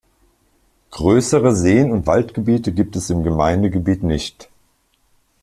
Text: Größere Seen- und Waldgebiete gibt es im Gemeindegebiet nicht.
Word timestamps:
Größere 0.89 1.55
Seen- 1.55 1.91
und 1.91 2.07
Waldgebiete 2.07 2.71
gibt 2.73 2.95
es 2.95 3.11
im 3.11 3.21
Gemeindegebiet 3.23 4.01
nicht. 4.01 4.49